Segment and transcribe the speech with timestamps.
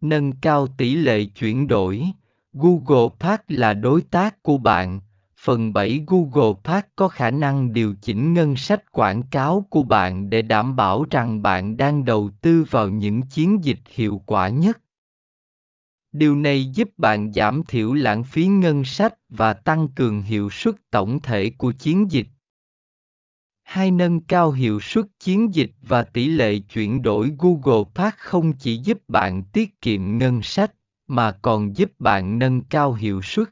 [0.00, 2.04] nâng cao tỷ lệ chuyển đổi.
[2.52, 5.00] Google Park là đối tác của bạn.
[5.40, 10.30] Phần 7 Google Park có khả năng điều chỉnh ngân sách quảng cáo của bạn
[10.30, 14.78] để đảm bảo rằng bạn đang đầu tư vào những chiến dịch hiệu quả nhất.
[16.12, 20.74] Điều này giúp bạn giảm thiểu lãng phí ngân sách và tăng cường hiệu suất
[20.90, 22.28] tổng thể của chiến dịch.
[23.68, 28.52] Hai nâng cao hiệu suất chiến dịch và tỷ lệ chuyển đổi Google Park không
[28.52, 30.74] chỉ giúp bạn tiết kiệm ngân sách,
[31.08, 33.48] mà còn giúp bạn nâng cao hiệu suất.